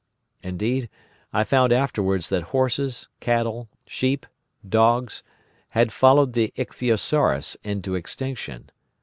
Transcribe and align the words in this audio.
Indeed, 0.41 0.89
I 1.31 1.43
found 1.43 1.71
afterwards 1.71 2.29
that 2.29 2.45
horses, 2.55 3.07
cattle, 3.19 3.69
sheep, 3.85 4.25
dogs, 4.67 5.21
had 5.69 5.91
followed 5.93 6.33
the 6.33 6.51
Ichthyosaurus 6.57 7.55
into 7.63 7.93
extinction. 7.93 8.71